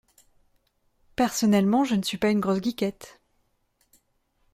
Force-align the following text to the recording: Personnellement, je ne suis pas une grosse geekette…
Personnellement, 1.15 1.83
je 1.83 1.93
ne 1.93 2.01
suis 2.01 2.17
pas 2.17 2.31
une 2.31 2.39
grosse 2.39 2.59
geekette… 2.63 3.21